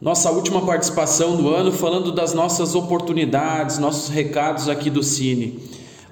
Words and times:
nossa 0.00 0.30
última 0.30 0.62
participação 0.62 1.36
do 1.36 1.52
ano 1.52 1.72
falando 1.72 2.12
das 2.12 2.32
nossas 2.32 2.76
oportunidades, 2.76 3.78
nossos 3.78 4.08
recados 4.08 4.68
aqui 4.68 4.88
do 4.88 5.02
Cine. 5.02 5.58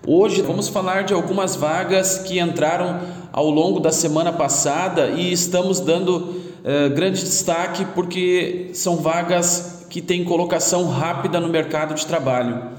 Hoje 0.04 0.42
vamos 0.42 0.68
falar 0.68 1.04
de 1.04 1.14
algumas 1.14 1.54
vagas 1.54 2.18
que 2.18 2.41
entraram 2.41 3.00
ao 3.33 3.49
longo 3.49 3.78
da 3.78 3.92
semana 3.92 4.33
passada 4.33 5.10
e 5.10 5.33
estamos 5.33 5.78
dando 5.78 6.34
eh, 6.64 6.88
grande 6.88 7.20
destaque 7.20 7.84
porque 7.94 8.70
são 8.75 8.96
vagas 8.96 9.87
que 9.89 10.00
têm 10.00 10.25
colocação 10.25 10.89
rápida 10.89 11.39
no 11.39 11.48
mercado 11.48 11.95
de 11.95 12.05
trabalho. 12.07 12.71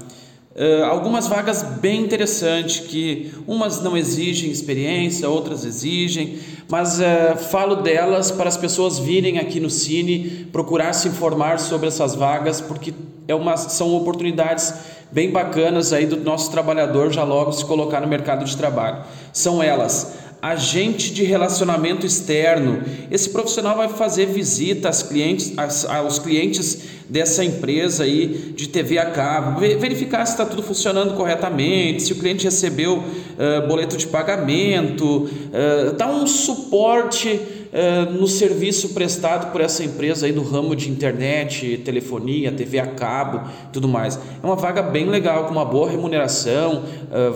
Uh, 0.58 0.84
algumas 0.86 1.28
vagas 1.28 1.62
bem 1.62 2.02
interessantes 2.02 2.80
que 2.80 3.32
umas 3.46 3.80
não 3.80 3.96
exigem 3.96 4.50
experiência, 4.50 5.28
outras 5.28 5.64
exigem, 5.64 6.40
mas 6.68 6.98
uh, 6.98 7.38
falo 7.48 7.76
delas 7.76 8.32
para 8.32 8.48
as 8.48 8.56
pessoas 8.56 8.98
virem 8.98 9.38
aqui 9.38 9.60
no 9.60 9.70
Cine 9.70 10.48
procurar 10.50 10.94
se 10.94 11.06
informar 11.06 11.60
sobre 11.60 11.86
essas 11.86 12.16
vagas 12.16 12.60
porque 12.60 12.92
é 13.28 13.34
uma, 13.36 13.56
são 13.56 13.94
oportunidades 13.94 14.74
bem 15.12 15.30
bacanas 15.30 15.92
aí 15.92 16.06
do 16.06 16.16
nosso 16.16 16.50
trabalhador 16.50 17.12
já 17.12 17.22
logo 17.22 17.52
se 17.52 17.64
colocar 17.64 18.00
no 18.00 18.08
mercado 18.08 18.44
de 18.44 18.56
trabalho. 18.56 19.04
São 19.32 19.62
elas 19.62 20.12
agente 20.40 21.12
de 21.12 21.24
relacionamento 21.24 22.06
externo. 22.06 22.82
Esse 23.10 23.30
profissional 23.30 23.76
vai 23.76 23.88
fazer 23.88 24.26
visita 24.26 24.88
aos 24.88 25.02
clientes, 25.02 25.54
aos 25.88 26.18
clientes 26.18 26.98
dessa 27.08 27.42
empresa 27.42 28.04
aí 28.04 28.52
de 28.54 28.68
TV 28.68 28.98
a 28.98 29.10
cabo, 29.10 29.60
verificar 29.60 30.24
se 30.26 30.32
está 30.32 30.44
tudo 30.44 30.62
funcionando 30.62 31.14
corretamente, 31.14 32.02
se 32.02 32.12
o 32.12 32.16
cliente 32.16 32.44
recebeu 32.44 32.98
uh, 32.98 33.66
boleto 33.66 33.96
de 33.96 34.06
pagamento, 34.06 35.26
uh, 35.26 35.92
dar 35.96 36.08
um 36.08 36.26
suporte 36.26 37.40
uh, 37.72 38.12
no 38.12 38.26
serviço 38.26 38.90
prestado 38.90 39.52
por 39.52 39.60
essa 39.60 39.84
empresa 39.84 40.26
aí 40.26 40.32
do 40.32 40.42
ramo 40.42 40.74
de 40.74 40.90
internet, 40.90 41.78
telefonia, 41.84 42.52
TV 42.52 42.78
a 42.78 42.86
cabo, 42.86 43.48
tudo 43.72 43.88
mais. 43.88 44.18
É 44.42 44.46
uma 44.46 44.56
vaga 44.56 44.82
bem 44.82 45.06
legal, 45.06 45.44
com 45.44 45.52
uma 45.52 45.64
boa 45.64 45.90
remuneração, 45.90 46.84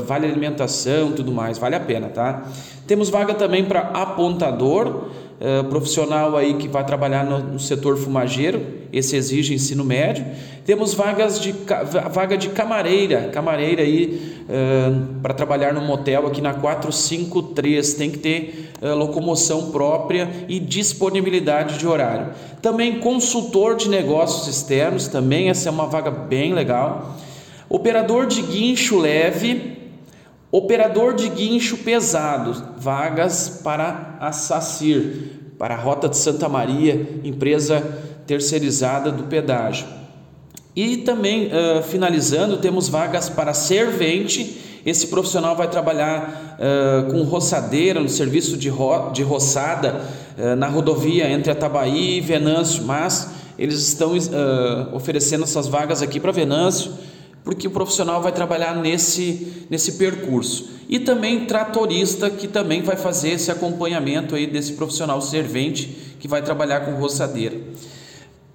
vale 0.06 0.26
alimentação, 0.26 1.12
tudo 1.12 1.32
mais, 1.32 1.58
vale 1.58 1.74
a 1.74 1.80
pena, 1.80 2.08
tá? 2.08 2.46
Temos 2.86 3.08
vaga 3.08 3.34
também 3.34 3.64
para 3.64 3.80
apontador, 3.80 5.04
profissional 5.68 6.36
aí 6.36 6.54
que 6.54 6.68
vai 6.68 6.84
trabalhar 6.84 7.24
no, 7.24 7.38
no, 7.40 7.58
setor 7.58 7.96
fumageiro, 7.96 8.62
esse 8.92 9.16
exige 9.16 9.54
ensino 9.54 9.84
médio. 9.84 10.24
Temos 10.64 10.94
vagas 10.94 11.40
de 11.40 11.52
vaga 12.12 12.36
de 12.36 12.50
camareira, 12.50 13.28
camareira 13.32 13.82
aí 13.82 14.36
uh, 14.42 15.20
para 15.20 15.34
trabalhar 15.34 15.74
no 15.74 15.80
motel 15.80 16.28
aqui 16.28 16.40
na 16.40 16.54
453, 16.54 17.94
tem 17.94 18.10
que 18.12 18.18
ter 18.18 18.70
uh, 18.80 18.94
locomoção 18.94 19.72
própria 19.72 20.30
e 20.48 20.60
disponibilidade 20.60 21.78
de 21.78 21.86
horário. 21.88 22.28
Também 22.60 23.00
consultor 23.00 23.74
de 23.74 23.88
negócios 23.88 24.46
externos, 24.46 25.08
também 25.08 25.50
essa 25.50 25.68
é 25.68 25.72
uma 25.72 25.86
vaga 25.86 26.12
bem 26.12 26.54
legal. 26.54 27.16
Operador 27.68 28.26
de 28.26 28.42
guincho 28.42 28.98
leve, 28.98 29.81
Operador 30.54 31.14
de 31.14 31.30
guincho 31.30 31.78
pesado, 31.78 32.74
vagas 32.76 33.60
para 33.64 34.18
a 34.20 34.32
SACIR, 34.32 35.54
para 35.58 35.74
a 35.74 35.78
Rota 35.78 36.10
de 36.10 36.16
Santa 36.18 36.46
Maria, 36.46 37.20
empresa 37.24 37.80
terceirizada 38.26 39.10
do 39.10 39.22
pedágio. 39.22 39.86
E 40.76 40.98
também, 40.98 41.46
uh, 41.46 41.82
finalizando, 41.82 42.58
temos 42.58 42.86
vagas 42.86 43.30
para 43.30 43.54
servente. 43.54 44.60
Esse 44.84 45.06
profissional 45.06 45.56
vai 45.56 45.70
trabalhar 45.70 46.58
uh, 46.58 47.10
com 47.10 47.22
roçadeira 47.22 47.98
no 47.98 48.10
serviço 48.10 48.54
de, 48.54 48.68
ro 48.68 49.10
de 49.10 49.22
roçada 49.22 50.02
uh, 50.36 50.54
na 50.54 50.68
rodovia 50.68 51.30
entre 51.30 51.50
Atabaí 51.50 52.18
e 52.18 52.20
Venâncio, 52.20 52.84
mas 52.84 53.30
eles 53.58 53.80
estão 53.80 54.12
oferecendo 54.92 55.44
essas 55.44 55.66
vagas 55.66 56.02
aqui 56.02 56.20
para 56.20 56.32
Venâncio 56.32 56.92
porque 57.44 57.66
o 57.66 57.70
profissional 57.70 58.22
vai 58.22 58.32
trabalhar 58.32 58.74
nesse, 58.74 59.66
nesse 59.68 59.92
percurso. 59.92 60.70
E 60.88 60.98
também 60.98 61.46
tratorista, 61.46 62.30
que 62.30 62.46
também 62.46 62.82
vai 62.82 62.96
fazer 62.96 63.30
esse 63.30 63.50
acompanhamento 63.50 64.34
aí 64.34 64.46
desse 64.46 64.74
profissional 64.74 65.20
servente 65.20 66.16
que 66.20 66.28
vai 66.28 66.42
trabalhar 66.42 66.80
com 66.80 66.92
roçadeira. 66.92 67.56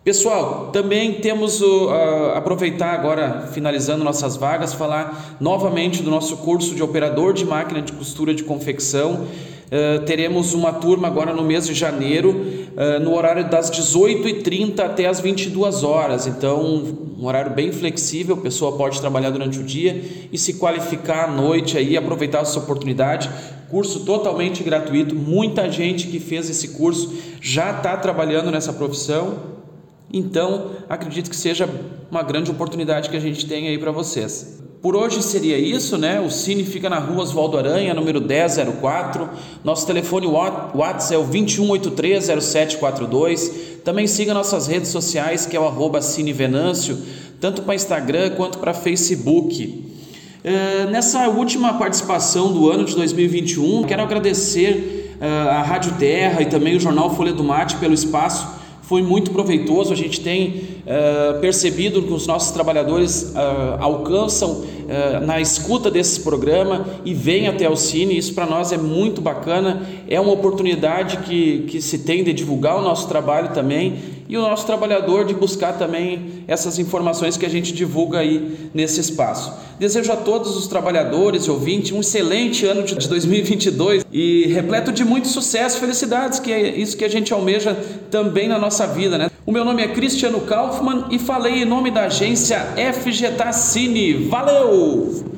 Pessoal, 0.07 0.69
também 0.72 1.16
temos 1.16 1.62
o 1.62 1.88
uh, 1.88 2.31
aproveitar 2.34 2.94
agora, 2.94 3.50
finalizando 3.51 4.06
nossas 4.06 4.38
vagas, 4.38 4.73
falar 4.73 5.35
novamente 5.38 6.01
do 6.01 6.09
nosso 6.09 6.38
curso 6.38 6.73
de 6.73 6.81
operador 6.81 7.33
de 7.33 7.44
máquina 7.44 7.81
de 7.81 7.91
costura 7.91 8.33
de 8.33 8.44
confecção. 8.44 9.28
Uh, 9.67 10.06
teremos 10.06 10.53
uma 10.53 10.72
turma 10.72 11.09
agora 11.09 11.33
no 11.33 11.44
mês 11.44 11.67
de 11.67 11.73
janeiro, 11.73 12.66
uh, 12.77 12.99
no 13.03 13.13
horário 13.13 13.49
das 13.49 13.69
18h30 13.69 14.79
até 14.79 15.07
as 15.07 15.19
22 15.19 15.83
horas. 15.83 16.27
Então, 16.27 16.61
um 17.19 17.25
horário 17.25 17.51
bem 17.51 17.71
flexível, 17.71 18.35
a 18.35 18.41
pessoa 18.41 18.77
pode 18.77 19.01
trabalhar 19.01 19.31
durante 19.31 19.59
o 19.59 19.63
dia 19.63 20.01
e 20.31 20.38
se 20.38 20.53
qualificar 20.53 21.25
à 21.25 21.31
noite 21.31 21.77
aí, 21.77 21.97
aproveitar 21.97 22.41
essa 22.41 22.59
oportunidade. 22.59 23.29
Curso 23.69 24.05
totalmente 24.05 24.63
gratuito. 24.63 25.13
Muita 25.13 25.69
gente 25.69 26.07
que 26.07 26.19
fez 26.19 26.49
esse 26.49 26.69
curso 26.69 27.13
já 27.41 27.71
está 27.71 27.97
trabalhando 27.97 28.49
nessa 28.51 28.71
profissão 28.71 29.57
então, 30.11 30.71
acredito 30.88 31.29
que 31.29 31.35
seja 31.35 31.69
uma 32.09 32.23
grande 32.23 32.49
oportunidade 32.49 33.09
que 33.09 33.17
a 33.17 33.19
gente 33.19 33.45
tem 33.45 33.67
aí 33.67 33.77
para 33.77 33.91
vocês. 33.91 34.56
Por 34.81 34.95
hoje 34.95 35.21
seria 35.23 35.57
isso, 35.57 35.97
né? 35.97 36.21
O 36.21 36.29
Cine 36.29 36.63
fica 36.63 36.88
na 36.88 36.99
rua 36.99 37.23
Oswaldo 37.23 37.57
Aranha, 37.57 37.95
número 37.95 38.21
1004. 38.21 39.27
Nosso 39.63 39.88
telefone 39.88 40.27
WhatsApp 40.27 41.15
é 41.15 41.17
o 41.17 41.25
21830742. 41.25 43.81
Também 43.83 44.05
siga 44.05 44.35
nossas 44.35 44.67
redes 44.67 44.91
sociais, 44.91 45.47
que 45.47 45.57
é 45.57 45.59
o 45.59 45.65
arroba 45.65 45.99
Cine 46.01 46.31
Venâncio, 46.31 46.95
tanto 47.41 47.63
para 47.63 47.73
Instagram 47.73 48.29
quanto 48.31 48.59
para 48.59 48.71
Facebook. 48.71 49.83
É, 50.43 50.85
nessa 50.85 51.27
última 51.27 51.73
participação 51.73 52.53
do 52.53 52.69
ano 52.69 52.85
de 52.85 52.95
2021, 52.95 53.83
quero 53.83 54.03
agradecer 54.03 55.17
uh, 55.19 55.49
a 55.49 55.63
Rádio 55.63 55.94
Terra 55.94 56.44
e 56.44 56.45
também 56.45 56.75
o 56.75 56.79
Jornal 56.79 57.15
Folha 57.15 57.33
do 57.33 57.44
Mate 57.44 57.77
pelo 57.77 57.95
espaço 57.95 58.56
foi 58.88 59.02
muito 59.02 59.31
proveitoso. 59.31 59.92
A 59.92 59.96
gente 59.96 60.22
tem 60.22 60.48
uh, 60.48 61.40
percebido 61.42 62.02
que 62.02 62.14
os 62.14 62.25
nossos 62.25 62.52
trabalhadores 62.52 63.34
uh, 63.36 63.36
alcançam 63.80 64.52
uh, 64.52 65.25
na 65.25 65.42
escuta 65.42 65.92
desse 65.92 66.22
programa 66.22 66.86
e 67.03 67.14
vêm 67.14 67.50
até 67.50 67.70
o 67.70 67.75
Cine. 67.75 68.18
Isso 68.18 68.34
para 68.34 68.46
nós 68.46 68.72
é 68.72 68.78
muito 68.78 69.20
bacana. 69.20 69.86
É 70.08 70.20
uma 70.22 70.31
oportunidade 70.31 71.18
que, 71.18 71.66
que 71.68 71.81
se 71.81 72.00
tem 72.00 72.24
de 72.24 72.31
divulgar 72.31 72.78
o 72.78 72.81
nosso 72.81 73.09
trabalho 73.09 73.50
também 73.53 73.96
e 74.27 74.38
o 74.38 74.41
nosso 74.41 74.65
trabalhador 74.65 75.25
de 75.25 75.33
buscar 75.33 75.73
também 75.73 76.43
essas 76.47 76.79
informações 76.79 77.38
que 77.38 77.45
a 77.45 77.49
gente 77.49 77.71
divulga 77.73 78.19
aí 78.19 78.69
nesse 78.73 78.99
espaço. 78.99 79.53
Desejo 79.79 80.11
a 80.11 80.15
todos 80.15 80.57
os 80.57 80.67
trabalhadores 80.67 81.45
e 81.45 81.51
ouvintes 81.51 81.91
um 81.91 81.99
excelente 81.99 82.65
ano 82.65 82.83
de 82.83 83.07
2022 83.07 84.05
e 84.11 84.47
repleto 84.47 84.91
de 84.91 85.05
muito 85.05 85.27
sucesso, 85.27 85.79
felicidades, 85.79 86.39
que 86.39 86.51
é 86.51 86.77
isso 86.77 86.97
que 86.97 87.05
a 87.05 87.09
gente 87.09 87.31
almeja 87.31 87.75
também 88.09 88.47
na 88.47 88.57
nossa 88.57 88.88
vida, 88.88 89.17
né? 89.17 89.29
O 89.45 89.51
meu 89.51 89.63
nome 89.63 89.81
é 89.81 89.88
Cristiano 89.88 90.41
Kaufmann 90.41 91.05
e 91.11 91.19
falei 91.19 91.61
em 91.61 91.65
nome 91.65 91.91
da 91.91 92.05
agência 92.05 92.59
FG 92.75 93.53
Cine. 93.53 94.13
Valeu! 94.25 95.37